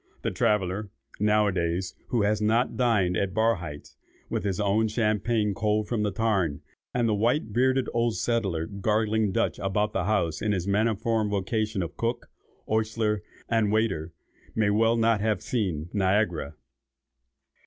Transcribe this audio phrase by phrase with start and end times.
[0.23, 3.97] The traveller, now a days, who has not dined at Barhydt's,
[4.31, 9.31] with his own champagne cold from the tarn, and the white headed old settler 'gargling'
[9.31, 12.31] Dutch about the house in his maniform vocation of cook,
[12.67, 14.11] ostler, and waiter,
[14.55, 16.55] may as well not have seen Niagara."